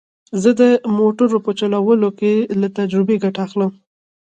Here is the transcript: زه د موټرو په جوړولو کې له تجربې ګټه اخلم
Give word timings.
زه 0.41 0.49
د 0.61 0.63
موټرو 0.97 1.37
په 1.45 1.51
جوړولو 1.59 2.09
کې 2.19 2.31
له 2.61 2.67
تجربې 2.77 3.15
ګټه 3.23 3.39
اخلم 3.45 3.71